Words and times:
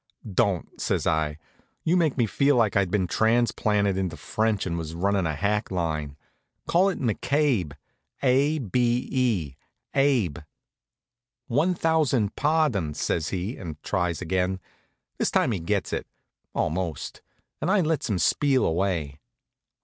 "Don't," 0.27 0.81
says 0.81 1.05
I. 1.05 1.37
"You 1.83 1.95
make 1.95 2.17
me 2.17 2.25
feel 2.25 2.55
like 2.55 2.75
I'd 2.75 2.89
been 2.89 3.05
transplanted 3.05 3.97
into 3.99 4.17
French 4.17 4.65
and 4.65 4.75
was 4.75 4.95
runnin' 4.95 5.27
a 5.27 5.35
hack 5.35 5.69
line. 5.69 6.17
Call 6.67 6.89
it 6.89 6.99
McCabe 6.99 7.73
a 8.23 8.57
b 8.57 9.07
e, 9.11 9.57
abe." 9.93 10.39
"One 11.45 11.75
thousand 11.75 12.35
pardons," 12.35 12.99
says 12.99 13.29
he, 13.29 13.55
and 13.57 13.79
tries 13.83 14.23
again. 14.23 14.59
This 15.19 15.29
time 15.29 15.51
he 15.51 15.59
gets 15.59 15.93
it 15.93 16.07
almost, 16.55 17.21
and 17.61 17.69
I 17.69 17.81
lets 17.81 18.09
him 18.09 18.17
spiel 18.17 18.65
away. 18.65 19.19